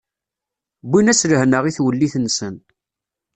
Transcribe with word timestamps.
Wwin-as 0.87 1.21
lehna 1.29 1.59
i 1.69 1.71
twellit-nsen. 1.77 2.55